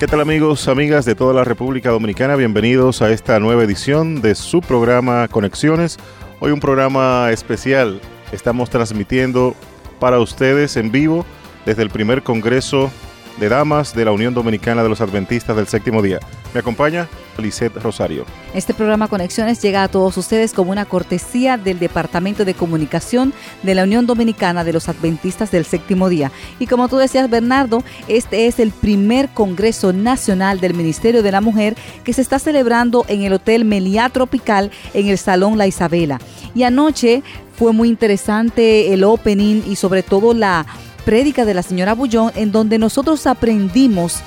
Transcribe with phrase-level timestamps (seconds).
[0.00, 2.34] ¿Qué tal amigos, amigas de toda la República Dominicana?
[2.34, 5.98] Bienvenidos a esta nueva edición de su programa Conexiones.
[6.40, 8.00] Hoy un programa especial.
[8.32, 9.54] Estamos transmitiendo
[9.98, 11.26] para ustedes en vivo
[11.66, 12.90] desde el primer Congreso
[13.38, 16.20] de Damas de la Unión Dominicana de los Adventistas del Séptimo Día.
[16.52, 18.24] Me acompaña Lisette Rosario.
[18.54, 23.74] Este programa Conexiones llega a todos ustedes como una cortesía del Departamento de Comunicación de
[23.74, 26.32] la Unión Dominicana de los Adventistas del Séptimo Día.
[26.58, 31.40] Y como tú decías, Bernardo, este es el primer Congreso Nacional del Ministerio de la
[31.40, 36.20] Mujer que se está celebrando en el Hotel Meliá Tropical en el Salón La Isabela.
[36.54, 37.22] Y anoche
[37.56, 40.66] fue muy interesante el opening y sobre todo la
[41.10, 44.20] prédica de la señora Bullón en donde nosotros aprendimos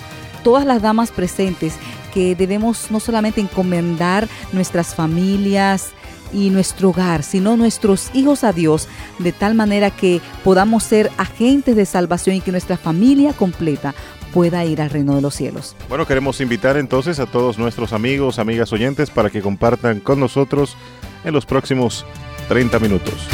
[0.43, 1.75] todas las damas presentes
[2.13, 5.91] que debemos no solamente encomendar nuestras familias
[6.33, 11.77] y nuestro hogar, sino nuestros hijos a Dios, de tal manera que podamos ser agentes
[11.77, 13.95] de salvación y que nuestra familia completa
[14.33, 15.77] pueda ir al reino de los cielos.
[15.87, 20.75] Bueno, queremos invitar entonces a todos nuestros amigos, amigas oyentes, para que compartan con nosotros
[21.23, 22.05] en los próximos
[22.49, 23.29] 30 minutos.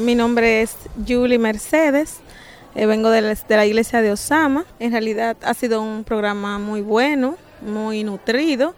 [0.00, 0.74] Mi nombre es
[1.06, 2.20] Julie Mercedes.
[2.74, 4.64] Eh, vengo de la, iglesia de Osama.
[4.78, 8.74] En realidad ha sido un programa muy bueno, muy nutrido.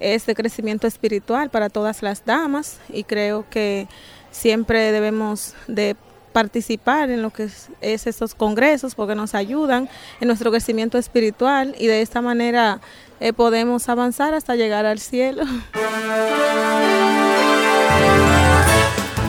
[0.00, 3.88] Es de crecimiento espiritual para todas las damas y creo que
[4.30, 5.96] siempre debemos de
[6.32, 9.88] participar en lo que es, estos congresos porque nos ayudan
[10.20, 12.80] en nuestro crecimiento espiritual y de esta manera
[13.20, 15.44] eh, podemos avanzar hasta llegar al cielo.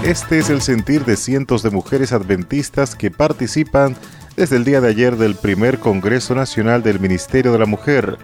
[0.08, 3.94] Este es el sentir de cientos de mujeres adventistas que participan
[4.38, 8.18] desde el día de ayer del primer Congreso Nacional del Ministerio de la Mujer,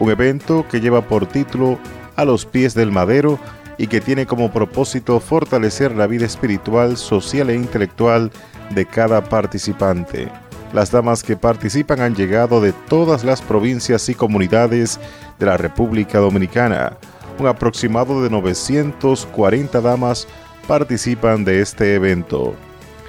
[0.00, 1.78] un evento que lleva por título
[2.16, 3.38] A los pies del madero
[3.78, 8.32] y que tiene como propósito fortalecer la vida espiritual, social e intelectual
[8.70, 10.28] de cada participante.
[10.72, 14.98] Las damas que participan han llegado de todas las provincias y comunidades
[15.38, 16.96] de la República Dominicana.
[17.38, 20.26] Un aproximado de 940 damas
[20.68, 22.54] participan de este evento.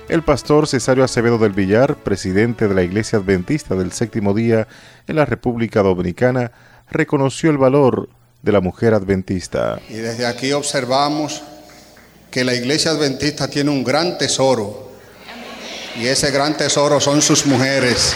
[0.08, 4.66] El pastor Cesario Acevedo del Villar, presidente de la Iglesia Adventista del Séptimo Día
[5.08, 6.54] en la República Dominicana,
[6.90, 8.08] reconoció el valor
[8.42, 9.78] de la mujer adventista.
[9.90, 11.44] Y desde aquí observamos
[12.32, 14.94] que la Iglesia Adventista tiene un gran tesoro.
[16.00, 18.16] Y ese gran tesoro son sus mujeres.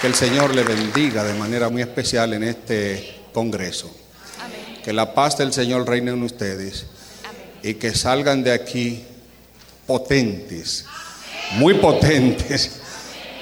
[0.00, 4.03] que el Señor le bendiga de manera muy especial en este Congreso.
[4.84, 6.86] Que la paz del Señor reine en ustedes
[7.62, 9.02] y que salgan de aquí
[9.86, 10.84] potentes,
[11.56, 12.80] muy potentes,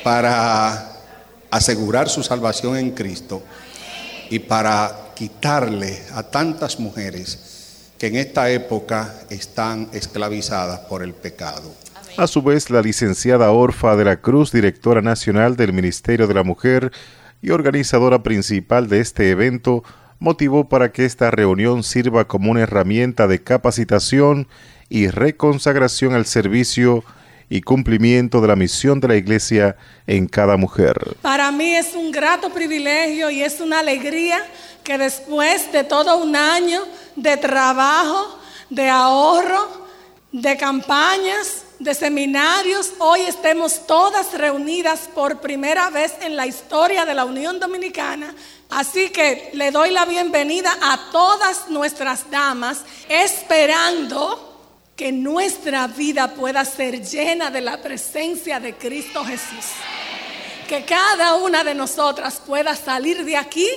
[0.02, 0.92] para
[1.50, 3.42] asegurar su salvación en Cristo
[4.31, 11.72] y para quitarle a tantas mujeres que en esta época están esclavizadas por el pecado.
[12.16, 16.42] A su vez, la licenciada Orfa de la Cruz, directora nacional del Ministerio de la
[16.42, 16.92] Mujer
[17.41, 19.82] y organizadora principal de este evento,
[20.22, 24.46] motivó para que esta reunión sirva como una herramienta de capacitación
[24.88, 27.02] y reconsagración al servicio
[27.50, 30.96] y cumplimiento de la misión de la Iglesia en cada mujer.
[31.22, 34.38] Para mí es un grato privilegio y es una alegría
[34.84, 36.82] que después de todo un año
[37.16, 38.38] de trabajo,
[38.70, 39.88] de ahorro,
[40.30, 47.15] de campañas, de seminarios, hoy estemos todas reunidas por primera vez en la historia de
[47.15, 48.34] la Unión Dominicana
[48.72, 54.48] Así que le doy la bienvenida a todas nuestras damas, esperando
[54.97, 59.72] que nuestra vida pueda ser llena de la presencia de Cristo Jesús.
[60.66, 63.69] Que cada una de nosotras pueda salir de aquí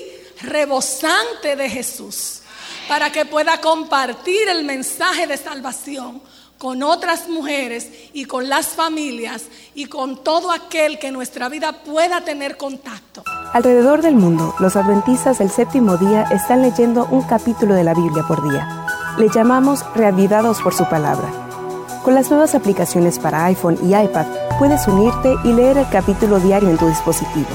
[0.43, 2.39] rebosante de Jesús,
[2.87, 6.21] para que pueda compartir el mensaje de salvación
[6.57, 9.43] con otras mujeres y con las familias
[9.73, 13.23] y con todo aquel que nuestra vida pueda tener contacto.
[13.53, 18.23] Alrededor del mundo, los adventistas del séptimo día están leyendo un capítulo de la Biblia
[18.27, 18.85] por día.
[19.17, 21.29] Le llamamos Reavivados por su palabra.
[22.03, 24.27] Con las nuevas aplicaciones para iPhone y iPad,
[24.59, 27.47] puedes unirte y leer el capítulo diario en tu dispositivo.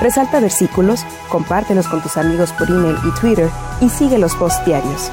[0.00, 3.50] Resalta versículos, compártelos con tus amigos por email y Twitter
[3.80, 5.10] y sigue los posts diarios.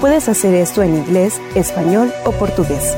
[0.00, 2.96] Puedes hacer esto en inglés, español o portugués.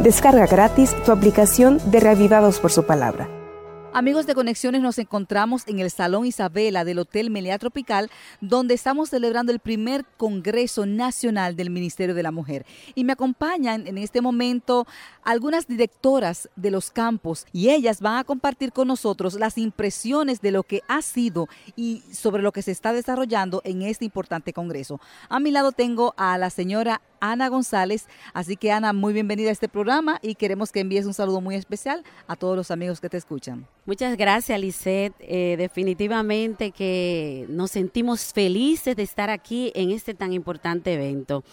[0.00, 3.43] Descarga gratis tu aplicación de Reavivados por su palabra.
[3.96, 8.10] Amigos de Conexiones, nos encontramos en el Salón Isabela del Hotel Melea Tropical,
[8.40, 12.66] donde estamos celebrando el primer Congreso Nacional del Ministerio de la Mujer.
[12.96, 14.88] Y me acompañan en este momento
[15.22, 20.50] algunas directoras de los campos y ellas van a compartir con nosotros las impresiones de
[20.50, 25.00] lo que ha sido y sobre lo que se está desarrollando en este importante Congreso.
[25.28, 28.06] A mi lado tengo a la señora Ana González.
[28.34, 31.54] Así que Ana, muy bienvenida a este programa y queremos que envíes un saludo muy
[31.54, 33.66] especial a todos los amigos que te escuchan.
[33.86, 35.14] Muchas gracias, Lisette.
[35.20, 41.44] Eh, definitivamente que nos sentimos felices de estar aquí en este tan importante evento.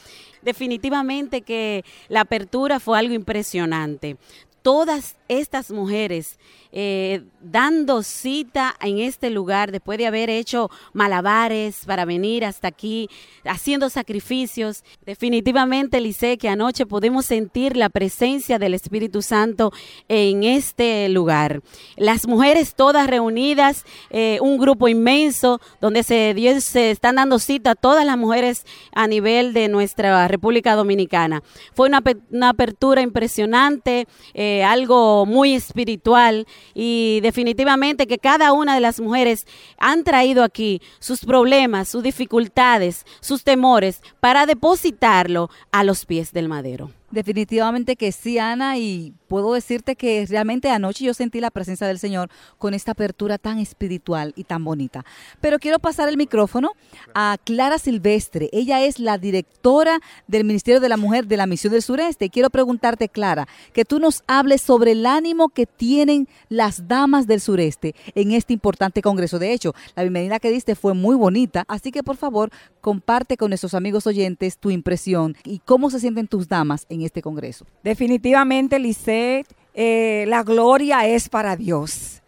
[0.42, 4.16] Definitivamente que la apertura fue algo impresionante
[4.62, 6.38] todas estas mujeres
[6.74, 13.10] eh, dando cita en este lugar después de haber hecho malabares para venir hasta aquí,
[13.44, 14.84] haciendo sacrificios.
[15.06, 19.74] Definitivamente, Lice, que anoche podemos sentir la presencia del Espíritu Santo
[20.08, 21.62] en este lugar.
[21.98, 27.76] Las mujeres todas reunidas, eh, un grupo inmenso donde se, se están dando cita a
[27.76, 31.44] todas las mujeres a nivel de nuestra República Dominicana.
[31.74, 32.02] Fue una,
[32.50, 34.08] apertura impresionante.
[34.34, 40.82] Eh, algo muy espiritual y definitivamente que cada una de las mujeres han traído aquí
[41.00, 46.92] sus problemas, sus dificultades, sus temores para depositarlo a los pies del madero.
[47.12, 52.00] Definitivamente que sí, Ana, y puedo decirte que realmente anoche yo sentí la presencia del
[52.00, 55.06] Señor con esta apertura tan espiritual y tan bonita.
[55.40, 56.72] Pero quiero pasar el micrófono
[57.14, 58.50] a Clara Silvestre.
[58.54, 62.26] Ella es la directora del Ministerio de la Mujer de la Misión del Sureste.
[62.26, 67.28] Y quiero preguntarte, Clara, que tú nos hables sobre el ánimo que tienen las damas
[67.28, 69.40] del sureste en este importante congreso.
[69.40, 73.50] De hecho, la bienvenida que diste fue muy bonita, así que por favor comparte con
[73.50, 77.66] nuestros amigos oyentes tu impresión y cómo se sienten tus damas en este Congreso.
[77.84, 82.22] Definitivamente, Lisette, eh, la gloria es para Dios.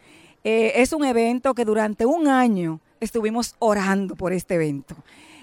[0.44, 4.96] Eh, es un evento que durante un año estuvimos orando por este evento.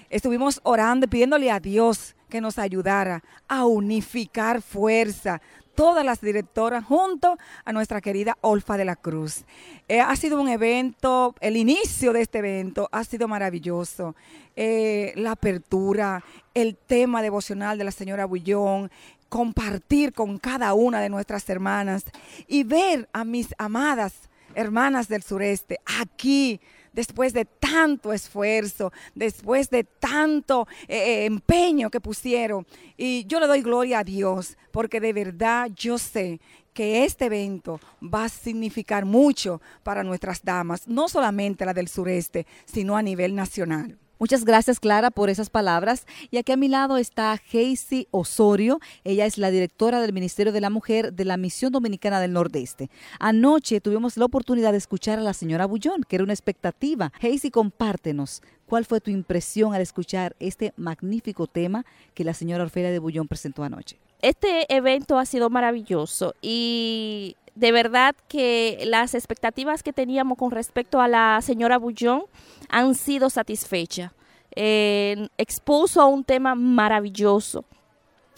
[0.09, 5.41] Estuvimos orando pidiéndole a Dios que nos ayudara a unificar fuerza,
[5.75, 9.45] todas las directoras junto a nuestra querida Olfa de la Cruz.
[9.87, 14.15] Eh, ha sido un evento, el inicio de este evento ha sido maravilloso.
[14.55, 16.23] la apertura,
[16.53, 18.91] el tema devocional de la señora Bullón,
[19.31, 22.03] compartir con cada una de nuestras hermanas
[22.49, 26.59] y ver a mis amadas hermanas del sureste aquí
[26.91, 32.67] después de tanto esfuerzo, después de tanto eh, eh, empeño que pusieron.
[32.97, 36.41] Y yo le doy gloria a Dios, porque de verdad yo sé
[36.73, 42.45] que este evento va a significar mucho para nuestras damas, no solamente la del sureste,
[42.65, 43.97] sino a nivel nacional.
[44.21, 46.05] Muchas gracias, Clara, por esas palabras.
[46.29, 48.79] Y aquí a mi lado está Hazy Osorio.
[49.03, 52.91] Ella es la directora del Ministerio de la Mujer de la Misión Dominicana del Nordeste.
[53.19, 57.11] Anoche tuvimos la oportunidad de escuchar a la señora Bullón, que era una expectativa.
[57.19, 58.43] Hazy, compártenos.
[58.67, 61.83] ¿Cuál fue tu impresión al escuchar este magnífico tema
[62.13, 63.97] que la señora Orfela de Bullón presentó anoche?
[64.21, 71.01] Este evento ha sido maravilloso y de verdad que las expectativas que teníamos con respecto
[71.01, 72.23] a la señora Bullón
[72.69, 74.11] han sido satisfechas.
[74.55, 77.63] Eh, expuso un tema maravilloso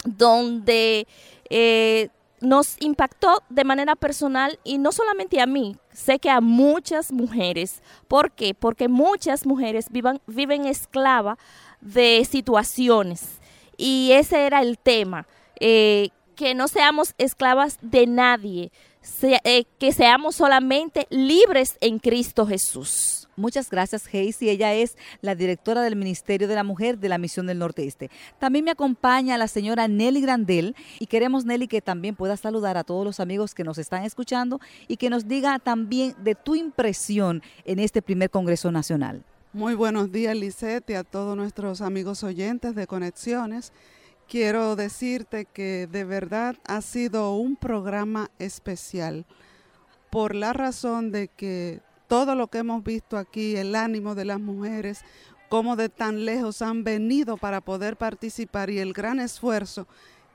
[0.04, 1.08] donde
[1.50, 2.08] eh,
[2.40, 7.82] nos impactó de manera personal y no solamente a mí, sé que a muchas mujeres.
[8.06, 8.54] ¿Por qué?
[8.54, 11.38] Porque muchas mujeres viven esclava
[11.80, 13.40] de situaciones
[13.76, 15.26] y ese era el tema.
[15.58, 18.72] Eh, que no seamos esclavas de nadie,
[19.22, 23.28] eh, que seamos solamente libres en Cristo Jesús.
[23.36, 24.48] Muchas gracias, Hazy.
[24.48, 28.10] Ella es la directora del Ministerio de la Mujer de la Misión del Nordeste.
[28.38, 32.84] También me acompaña la señora Nelly Grandel y queremos, Nelly, que también pueda saludar a
[32.84, 37.42] todos los amigos que nos están escuchando y que nos diga también de tu impresión
[37.64, 39.24] en este primer Congreso Nacional.
[39.52, 43.72] Muy buenos días, Lisette, y a todos nuestros amigos oyentes de Conexiones.
[44.28, 49.26] Quiero decirte que de verdad ha sido un programa especial
[50.10, 54.40] por la razón de que todo lo que hemos visto aquí, el ánimo de las
[54.40, 55.00] mujeres,
[55.48, 59.86] cómo de tan lejos han venido para poder participar y el gran esfuerzo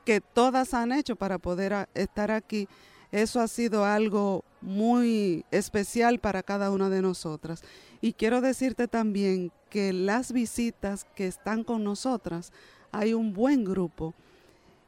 [0.05, 2.67] que todas han hecho para poder estar aquí,
[3.11, 7.63] eso ha sido algo muy especial para cada una de nosotras.
[8.01, 12.51] Y quiero decirte también que las visitas que están con nosotras,
[12.91, 14.13] hay un buen grupo.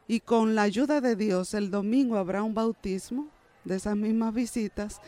[0.08, 3.27] Y con la ayuda de Dios, el domingo habrá un bautismo
[3.63, 5.01] de esas mismas visitas.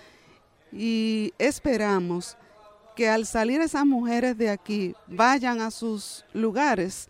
[0.72, 2.38] Y esperamos
[2.96, 7.10] que al salir esas mujeres de aquí vayan a sus lugares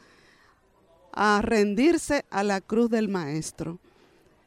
[1.11, 3.79] a rendirse a la cruz del Maestro.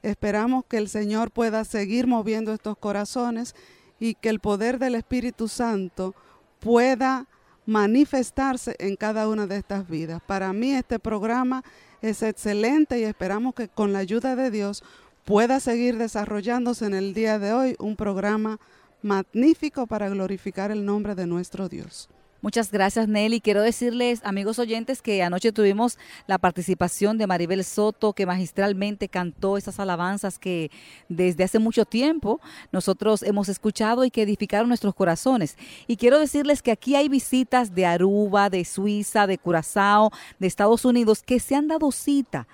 [0.02, 3.54] Esperamos que el Señor pueda seguir moviendo estos corazones
[3.98, 6.14] y que el poder del Espíritu Santo
[6.60, 7.26] pueda
[7.66, 10.22] manifestarse en cada una de estas vidas.
[10.26, 11.62] Para mí este programa
[12.00, 14.82] es excelente y esperamos que con la ayuda de Dios
[15.24, 18.58] pueda seguir desarrollándose en el día de hoy un programa
[19.02, 22.08] magnífico para glorificar el nombre de nuestro Dios.
[22.42, 23.40] Muchas gracias, Nelly.
[23.40, 29.56] Quiero decirles, amigos oyentes, que anoche tuvimos la participación de Maribel Soto, que magistralmente cantó
[29.56, 30.70] esas alabanzas que
[31.08, 32.40] desde hace mucho tiempo
[32.72, 35.56] nosotros hemos escuchado y que edificaron nuestros corazones.
[35.86, 40.84] Y quiero decirles que aquí hay visitas de Aruba, de Suiza, de Curazao, de Estados
[40.84, 42.46] Unidos, que se han dado cita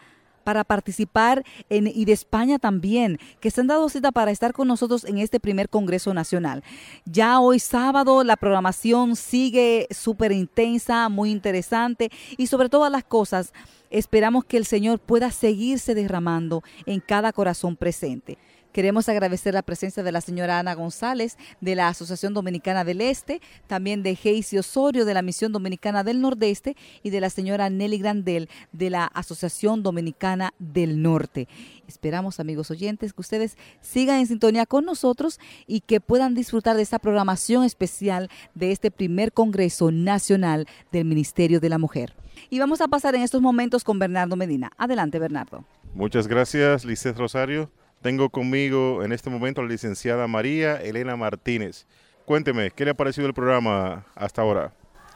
[0.42, 4.68] para participar en, y de España también, que se han dado cita para estar con
[4.68, 6.62] nosotros en este primer Congreso Nacional.
[7.04, 13.52] Ya hoy sábado la programación sigue súper intensa, muy interesante y sobre todas las cosas
[13.90, 18.38] esperamos que el Señor pueda seguirse derramando en cada corazón presente.
[18.72, 23.42] Queremos agradecer la presencia de la señora Ana González de la Asociación Dominicana del Este,
[23.66, 27.98] también de Geisy Osorio de la Misión Dominicana del Nordeste y de la señora Nelly
[27.98, 31.48] Grandel de la Asociación Dominicana del Norte.
[31.86, 36.82] Esperamos, amigos oyentes, que ustedes sigan en sintonía con nosotros y que puedan disfrutar de
[36.82, 42.14] esta programación especial de este primer Congreso Nacional del Ministerio de la Mujer.
[42.48, 44.70] Y vamos a pasar en estos momentos con Bernardo Medina.
[44.78, 45.66] Adelante, Bernardo.
[45.94, 47.70] Muchas gracias, Lisset Rosario.
[48.02, 51.86] Tengo conmigo en este momento a la licenciada María Elena Martínez.
[52.24, 54.72] Cuénteme, ¿qué le ha parecido el programa hasta ahora?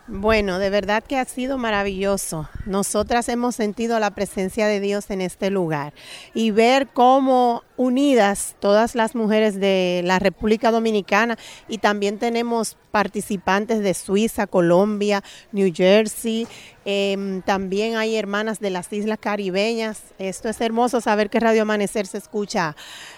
[0.08, 2.48] Bueno, de verdad que ha sido maravilloso.
[2.64, 5.94] Nosotras hemos sentido la presencia de Dios en este lugar
[6.32, 11.36] y ver cómo unidas todas las mujeres de la República Dominicana
[11.66, 16.46] y también tenemos participantes de Suiza, Colombia, New Jersey,
[16.84, 20.14] em, también hay hermanas de las Islas Caribeñas.
[20.20, 22.76] Esto es hermoso saber que Radio Amanecer se escucha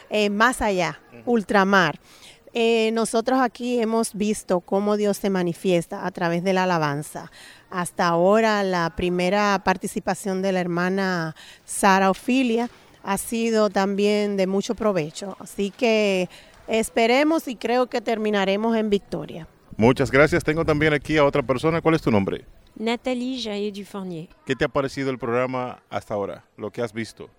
[0.08, 2.00] eh, más allá, ultramar.
[2.60, 7.30] Eh, nosotros aquí hemos visto cómo Dios se manifiesta a través de la alabanza.
[7.70, 12.68] Hasta ahora la primera participación de la hermana Sara Ofilia
[13.04, 15.36] ha sido también de mucho provecho.
[15.38, 16.28] Así que
[16.66, 19.46] esperemos y creo que terminaremos en victoria.
[19.76, 20.42] Muchas gracias.
[20.42, 21.80] Tengo también aquí a otra persona.
[21.80, 22.44] ¿Cuál es tu nombre?
[22.74, 24.30] Natalie Jaillet Dufournier.
[24.44, 26.44] ¿Qué te ha parecido el programa hasta ahora?
[26.56, 27.30] Lo que has visto.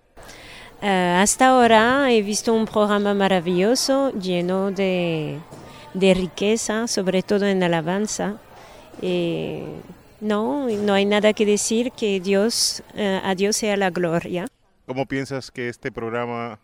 [0.82, 5.38] Uh, hasta ahora he visto un programa maravilloso, lleno de,
[5.92, 8.38] de riqueza, sobre todo en alabanza.
[9.02, 9.62] Eh,
[10.22, 14.46] no, no hay nada que decir que Dios, uh, a Dios sea la gloria.
[14.86, 16.58] ¿Cómo piensas que este programa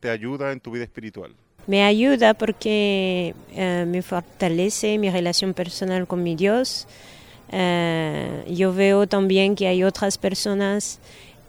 [0.00, 1.34] te ayuda en tu vida espiritual?
[1.66, 6.88] Me ayuda porque me fortalece mi relación personal con mi Dios.
[7.52, 10.98] yo veo también que hay otras personas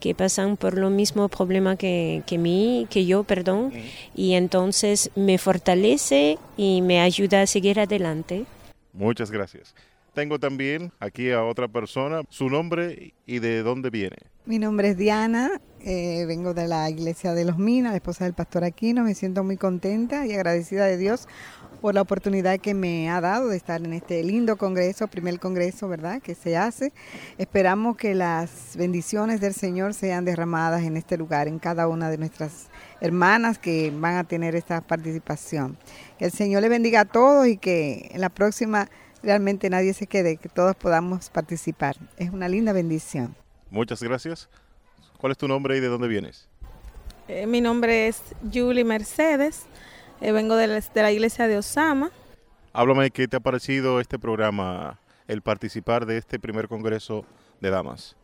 [0.03, 3.71] que pasan por lo mismo problema que, que mí, que yo, perdón,
[4.13, 8.43] y entonces me fortalece y me ayuda a seguir adelante.
[8.91, 9.73] Muchas gracias.
[10.13, 14.17] Tengo también aquí a otra persona, su nombre y de dónde viene.
[14.45, 18.33] Mi nombre es Diana, eh, vengo de la iglesia de Los Minas, la esposa del
[18.33, 21.27] pastor Aquino, me siento muy contenta y agradecida de Dios
[21.81, 25.89] por la oportunidad que me ha dado de estar en este lindo congreso, primer congreso,
[25.89, 26.93] ¿verdad?, que se hace.
[27.37, 32.17] Esperamos que las bendiciones del Señor sean derramadas en este lugar, en cada una de
[32.17, 32.69] nuestras
[33.01, 35.77] hermanas que van a tener esta participación.
[36.19, 38.89] Que el Señor le bendiga a todos y que en la próxima
[39.23, 41.95] realmente nadie se quede, que todos podamos participar.
[42.17, 43.35] Es una linda bendición.
[43.71, 44.49] Muchas gracias.
[45.17, 46.49] ¿Cuál es tu nombre y de dónde vienes?
[47.27, 48.21] Eh, mi nombre es
[48.53, 49.65] Julie Mercedes.
[50.19, 52.11] Eh, vengo de la, iglesia de Osama.
[52.73, 57.25] Háblame, ¿qué te ha parecido este programa, el participar de este primer congreso
[57.61, 58.15] de damas?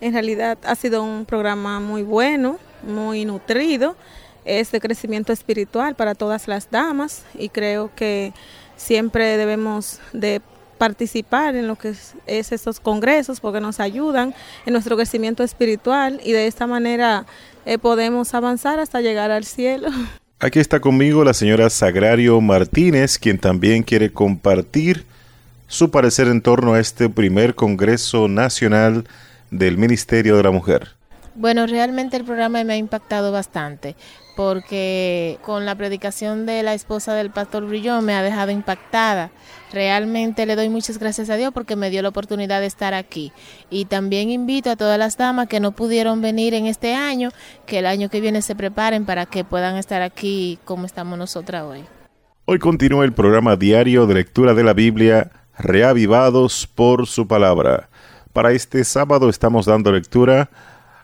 [0.00, 3.96] En realidad ha sido un programa muy bueno, muy nutrido,
[4.44, 8.32] es de crecimiento espiritual para todas las damas y creo que
[8.80, 10.40] siempre debemos de
[10.78, 14.34] participar en lo que es, es estos congresos porque nos ayudan
[14.64, 17.26] en nuestro crecimiento espiritual y de esta manera
[17.66, 19.90] eh, podemos avanzar hasta llegar al cielo.
[20.40, 25.04] Aquí está conmigo la señora Sagrario Martínez, quien también quiere compartir
[25.66, 29.04] su parecer en torno a este primer Congreso Nacional
[29.50, 30.96] del Ministerio de la Mujer.
[31.34, 33.96] Bueno, realmente el programa me ha impactado bastante
[34.40, 39.30] porque con la predicación de la esposa del pastor Brillón me ha dejado impactada.
[39.70, 43.32] Realmente le doy muchas gracias a Dios porque me dio la oportunidad de estar aquí.
[43.68, 47.28] Y también invito a todas las damas que no pudieron venir en este año,
[47.66, 51.64] que el año que viene se preparen para que puedan estar aquí como estamos nosotras
[51.64, 51.84] hoy.
[52.46, 57.90] Hoy continúa el programa diario de lectura de la Biblia, Reavivados por su palabra.
[58.32, 60.48] Para este sábado estamos dando lectura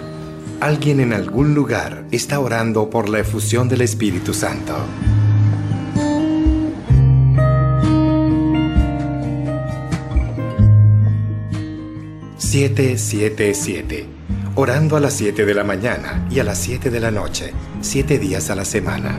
[0.59, 4.75] alguien en algún lugar está orando por la efusión del Espíritu Santo.
[12.37, 14.16] Siete, siete, siete
[14.59, 18.17] orando a las 7 de la mañana y a las 7 de la noche, 7
[18.17, 19.13] días a la semana.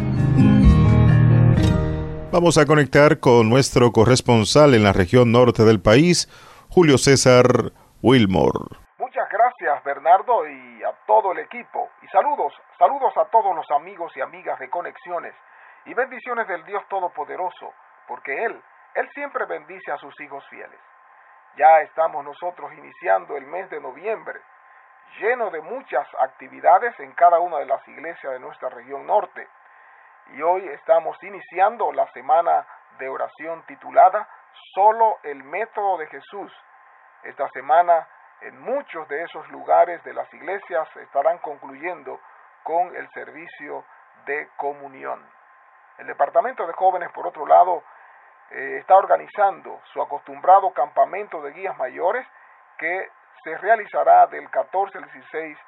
[2.32, 6.26] Vamos a conectar con nuestro corresponsal en la región norte del país,
[6.68, 7.70] Julio César
[8.02, 8.82] Wilmore.
[8.98, 11.88] Muchas gracias Bernardo y a todo el equipo.
[12.02, 15.34] Y saludos, saludos a todos los amigos y amigas de Conexiones
[15.86, 17.70] y bendiciones del Dios Todopoderoso,
[18.08, 18.60] porque Él,
[18.96, 20.80] Él siempre bendice a sus hijos fieles.
[21.56, 24.40] Ya estamos nosotros iniciando el mes de noviembre
[25.18, 29.48] lleno de muchas actividades en cada una de las iglesias de nuestra región norte.
[30.34, 32.66] Y hoy estamos iniciando la semana
[32.98, 34.28] de oración titulada
[34.74, 36.52] Solo el método de Jesús.
[37.22, 38.06] Esta semana
[38.40, 42.20] en muchos de esos lugares de las iglesias estarán concluyendo
[42.62, 43.84] con el servicio
[44.26, 45.24] de comunión.
[45.98, 47.82] El Departamento de Jóvenes, por otro lado,
[48.50, 52.26] eh, está organizando su acostumbrado campamento de guías mayores
[52.78, 53.10] que
[53.42, 55.58] se realizará del 14 al 16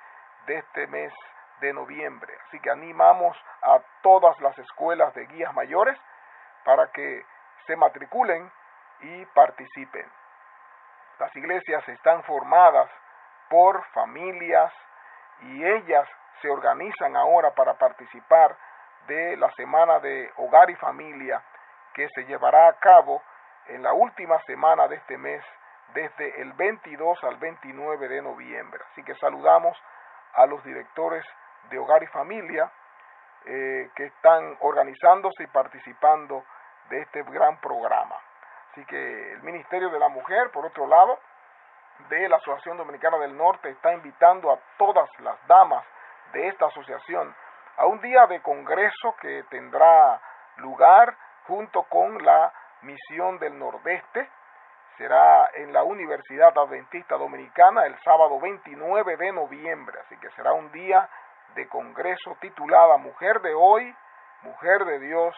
[0.47, 1.13] de este mes
[1.61, 2.33] de noviembre.
[2.47, 5.99] Así que animamos a todas las escuelas de guías mayores
[6.65, 7.25] para que
[7.67, 8.51] se matriculen
[9.01, 10.07] y participen.
[11.19, 12.91] Las iglesias están formadas
[13.49, 14.73] por familias
[15.41, 16.09] y ellas
[16.41, 18.57] se organizan ahora para participar
[19.07, 21.43] de la semana de hogar y familia
[21.95, 23.23] que se llevará a cabo
[23.67, 25.45] en la última semana de este mes
[25.95, 28.83] desde el 22 al 29 de noviembre.
[28.93, 29.77] Así que saludamos
[30.35, 31.25] a los directores
[31.71, 32.71] de Hogar y Familia
[33.47, 36.45] eh, que están organizándose y participando
[36.89, 38.17] de este gran programa.
[38.71, 41.19] Así que el Ministerio de la Mujer, por otro lado,
[42.09, 45.85] de la Asociación Dominicana del Norte está invitando a todas las damas
[46.33, 47.35] de esta asociación
[47.77, 50.21] a un día de congreso que tendrá
[50.57, 54.29] lugar junto con la misión del Nordeste
[55.01, 60.71] será en la Universidad Adventista Dominicana el sábado 29 de noviembre, así que será un
[60.73, 61.09] día
[61.55, 63.97] de congreso titulada Mujer de hoy,
[64.43, 65.35] Mujer de Dios,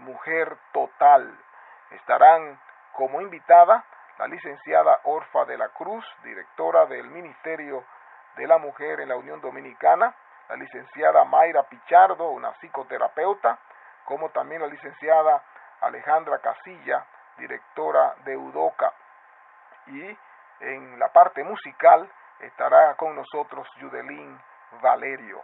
[0.00, 1.34] Mujer Total.
[1.92, 2.60] Estarán
[2.92, 3.86] como invitada
[4.18, 7.86] la licenciada Orfa de la Cruz, directora del Ministerio
[8.36, 10.14] de la Mujer en la Unión Dominicana,
[10.50, 13.58] la licenciada Mayra Pichardo, una psicoterapeuta,
[14.04, 15.42] como también la licenciada
[15.80, 17.06] Alejandra Casilla,
[17.38, 18.92] directora de Udoca.
[19.86, 20.18] Y
[20.60, 24.40] en la parte musical estará con nosotros Yudelín
[24.82, 25.42] Valerio.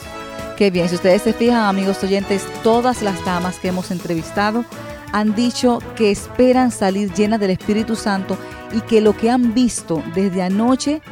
[0.59, 4.67] Qué bien, si ustedes se fijan, amigos oyentes, todas las damas que hemos entrevistado
[5.15, 8.37] han dicho que esperan salir llenas del Espíritu Santo
[8.73, 11.03] y que lo que han visto desde anoche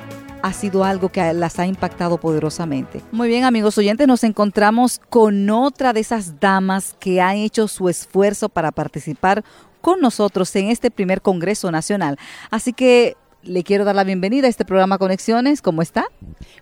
[0.43, 3.01] ha sido algo que las ha impactado poderosamente.
[3.13, 7.89] Muy bien, amigos oyentes, nos encontramos con otra de esas damas que ha hecho su
[7.89, 9.45] esfuerzo para participar
[9.81, 12.19] con nosotros en este primer Congreso Nacional.
[12.51, 15.63] Así que le quiero dar la bienvenida a este programa Conexiones.
[15.63, 16.07] ¿Cómo está?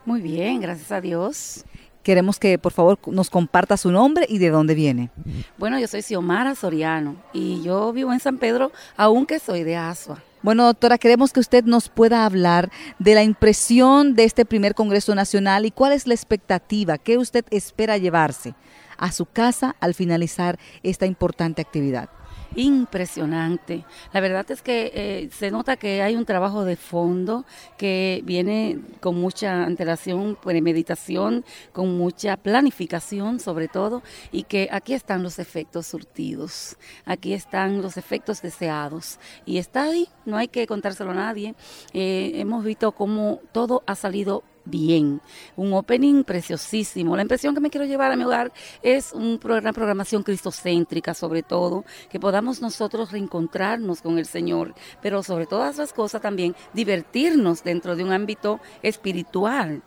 [0.04, 1.64] Muy bien, gracias a Dios.
[2.02, 5.10] Queremos que por favor nos comparta su nombre y de dónde viene.
[5.58, 10.22] Bueno, yo soy Xiomara Soriano y yo vivo en San Pedro, aunque soy de Asua.
[10.42, 15.14] Bueno, doctora, queremos que usted nos pueda hablar de la impresión de este primer Congreso
[15.14, 18.54] Nacional y cuál es la expectativa que usted espera llevarse
[18.96, 22.08] a su casa al finalizar esta importante actividad
[22.56, 23.84] impresionante.
[24.12, 27.44] La verdad es que eh, se nota que hay un trabajo de fondo
[27.76, 35.22] que viene con mucha antelación, premeditación, con mucha planificación sobre todo, y que aquí están
[35.22, 41.10] los efectos surtidos, aquí están los efectos deseados, y está ahí, no hay que contárselo
[41.12, 41.54] a nadie.
[41.92, 45.20] Eh, hemos visto cómo todo ha salido bien.
[45.56, 47.16] Un opening preciosísimo.
[47.16, 51.42] La impresión que me quiero llevar a mi hogar es un una programación cristocéntrica, sobre
[51.42, 57.64] todo, que podamos nosotros reencontrarnos con el Señor, pero sobre todas las cosas también divertirnos
[57.64, 59.82] dentro de un ámbito espiritual.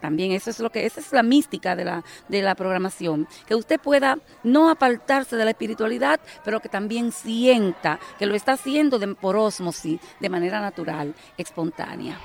[0.00, 3.54] También eso es lo que esa es la mística de la de la programación, que
[3.54, 8.98] usted pueda no apartarse de la espiritualidad, pero que también sienta que lo está haciendo
[8.98, 12.18] de, por osmosis, de manera natural, espontánea.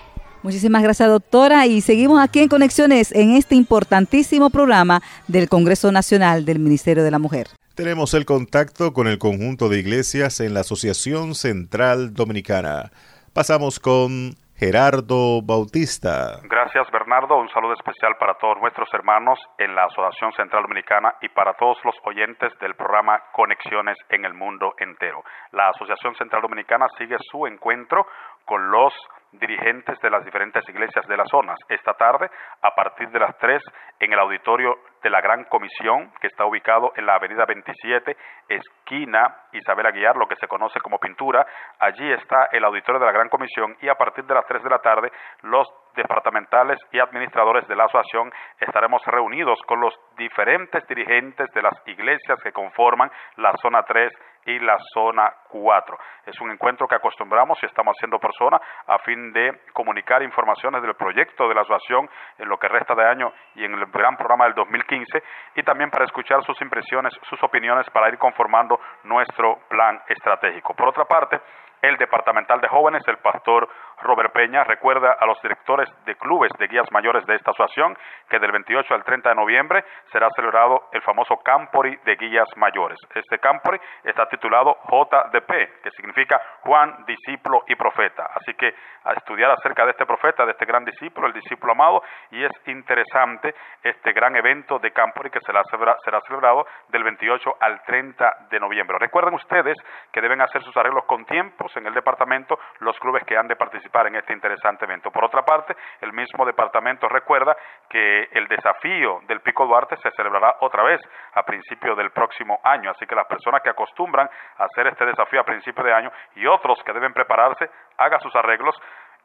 [0.43, 1.65] Muchísimas gracias, doctora.
[1.65, 7.11] Y seguimos aquí en Conexiones en este importantísimo programa del Congreso Nacional del Ministerio de
[7.11, 7.47] la Mujer.
[7.75, 12.91] Tenemos el contacto con el conjunto de iglesias en la Asociación Central Dominicana.
[13.33, 16.39] Pasamos con Gerardo Bautista.
[16.43, 21.29] Gracias Bernardo, un saludo especial para todos nuestros hermanos en la Asociación Central Dominicana y
[21.29, 25.23] para todos los oyentes del programa Conexiones en el mundo entero.
[25.51, 28.05] La Asociación Central Dominicana sigue su encuentro
[28.45, 28.93] con los
[29.33, 31.57] dirigentes de las diferentes iglesias de las zonas.
[31.69, 32.29] Esta tarde,
[32.61, 33.61] a partir de las 3,
[33.99, 38.15] en el auditorio de la Gran Comisión, que está ubicado en la Avenida 27,
[38.47, 41.45] esquina Isabel Aguiar, lo que se conoce como Pintura.
[41.79, 44.69] Allí está el auditorio de la Gran Comisión y a partir de las 3 de
[44.69, 51.51] la tarde, los departamentales y administradores de la asociación estaremos reunidos con los diferentes dirigentes
[51.53, 54.11] de las iglesias que conforman la zona 3
[54.45, 55.97] y la zona 4.
[56.25, 60.95] Es un encuentro que acostumbramos y estamos haciendo persona a fin de comunicar informaciones del
[60.95, 64.45] proyecto de la asociación en lo que resta de año y en el gran programa
[64.45, 65.23] del 2015
[65.55, 70.73] y también para escuchar sus impresiones, sus opiniones para ir conformando nuestro plan estratégico.
[70.73, 71.39] Por otra parte,
[71.83, 73.67] el departamental de jóvenes, el pastor
[74.01, 77.97] Robert Peña, recuerda a los directores de clubes de guías mayores de esta asociación
[78.29, 82.97] que del 28 al 30 de noviembre será celebrado el famoso Campori de guías mayores.
[83.13, 88.29] Este Campori está titulado JDP, que significa Juan, discípulo y profeta.
[88.33, 92.01] Así que a estudiar acerca de este profeta, de este gran discípulo, el discípulo amado,
[92.31, 97.83] y es interesante este gran evento de Campori que será, será celebrado del 28 al
[97.83, 98.97] 30 de noviembre.
[98.99, 99.75] Recuerden ustedes
[100.13, 103.55] que deben hacer sus arreglos con tiempos en el departamento los clubes que han de
[103.55, 105.11] participar en este interesante evento.
[105.11, 107.55] Por otra parte, el mismo departamento recuerda
[107.89, 111.01] que el desafío del Pico Duarte se celebrará otra vez
[111.33, 115.41] a principio del próximo año, así que las personas que acostumbran a hacer este desafío
[115.41, 118.75] a principio de año y otros que deben prepararse, haga sus arreglos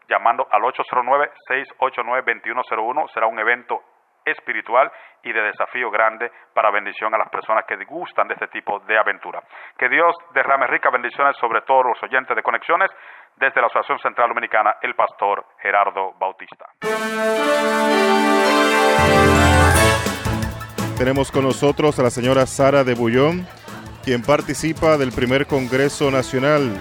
[0.08, 3.12] llamando al 809-689-2101.
[3.12, 3.82] Será un evento
[4.30, 4.90] espiritual
[5.22, 8.98] y de desafío grande para bendición a las personas que gustan de este tipo de
[8.98, 9.42] aventura.
[9.76, 12.90] Que Dios derrame ricas bendiciones sobre todos los oyentes de Conexiones
[13.36, 16.66] desde la Asociación Central Dominicana, el pastor Gerardo Bautista.
[20.96, 23.46] Tenemos con nosotros a la señora Sara de Bullón,
[24.04, 26.74] quien participa del primer Congreso Nacional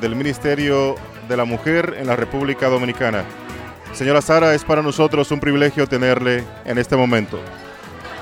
[0.00, 0.94] del Ministerio
[1.26, 3.24] de la Mujer en la República Dominicana.
[3.96, 7.40] Señora Sara, es para nosotros un privilegio tenerle en este momento.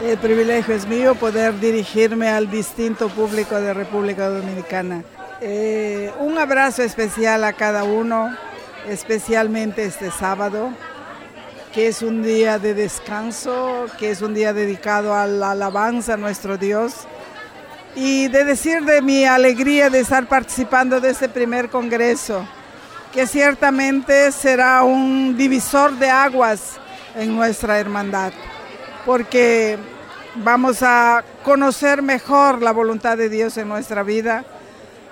[0.01, 5.03] El privilegio es mío poder dirigirme al distinto público de República Dominicana.
[5.41, 8.37] Eh, un abrazo especial a cada uno,
[8.89, 10.71] especialmente este sábado,
[11.73, 16.17] que es un día de descanso, que es un día dedicado a la alabanza a
[16.17, 17.09] nuestro Dios.
[17.97, 22.47] Y de decir de mi alegría de estar participando de este primer congreso
[23.15, 26.81] que ciertamente será un divisor de aguas
[27.15, 28.33] en nuestra hermandad,
[29.07, 29.79] porque
[30.35, 34.45] vamos a conocer mejor la voluntad de Dios en nuestra vida,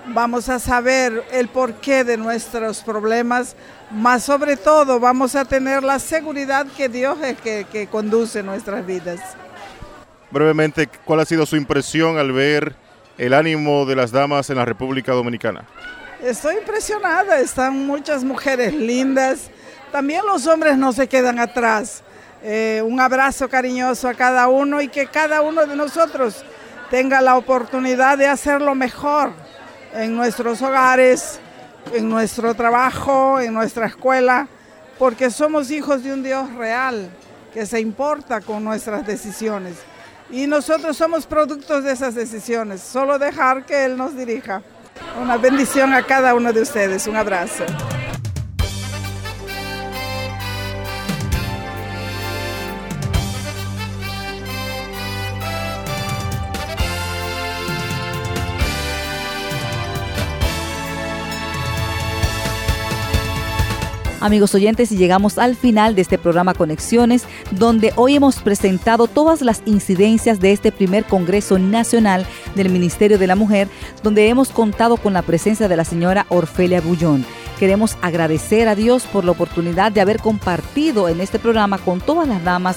[0.09, 3.55] vamos a saber el porqué de nuestros problemas,
[3.93, 8.85] más sobre todo vamos a tener la seguridad que Dios es que, que conduce nuestras
[8.85, 9.21] vidas.
[10.33, 12.75] Brevemente, ¿cuál ha sido su impresión al ver
[13.17, 15.69] el ánimo de las damas en la República Dominicana?
[16.23, 19.51] Estoy impresionada, están muchas mujeres lindas,
[19.91, 22.05] también los hombres no se quedan atrás.
[22.45, 26.45] Eh, un abrazo cariñoso a cada uno y que cada uno de nosotros
[26.91, 29.33] tenga la oportunidad de hacerlo mejor
[29.95, 31.41] en nuestros hogares,
[31.93, 34.47] en nuestro trabajo, en nuestra escuela,
[35.01, 37.11] porque somos hijos de un Dios real
[37.53, 39.75] que se importa con nuestras decisiones.
[40.31, 44.63] Y nosotros somos productos de esas decisiones, solo dejar que Él nos dirija.
[45.21, 47.65] Una bendición a cada uno de ustedes, un abrazo.
[64.23, 69.65] Amigos oyentes, llegamos al final de este programa Conexiones, donde hoy hemos presentado todas las
[69.67, 73.67] incidencias de este primer Congreso Nacional del Ministerio de la Mujer,
[74.05, 77.27] donde hemos contado con la presencia de la señora Orfelia Bullón.
[77.59, 82.29] Queremos agradecer a Dios por la oportunidad de haber compartido en este programa con todas
[82.29, 82.77] las damas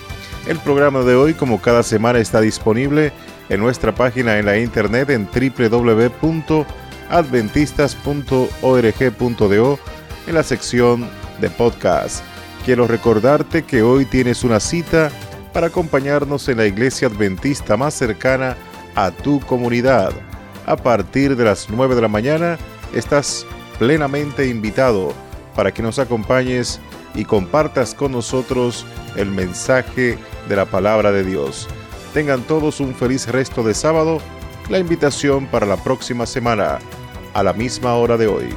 [0.48, 3.12] El programa de hoy, como cada semana, está disponible
[3.48, 6.66] en nuestra página en la internet en www
[7.10, 9.78] adventistas.org.do
[10.26, 11.08] en la sección
[11.40, 12.24] de podcast.
[12.64, 15.10] Quiero recordarte que hoy tienes una cita
[15.52, 18.56] para acompañarnos en la iglesia adventista más cercana
[18.94, 20.12] a tu comunidad.
[20.66, 22.58] A partir de las 9 de la mañana
[22.92, 23.46] estás
[23.78, 25.12] plenamente invitado
[25.54, 26.80] para que nos acompañes
[27.14, 28.84] y compartas con nosotros
[29.16, 31.68] el mensaje de la palabra de Dios.
[32.12, 34.20] Tengan todos un feliz resto de sábado.
[34.68, 36.80] La invitación para la próxima semana
[37.34, 38.48] a la misma hora de hoy.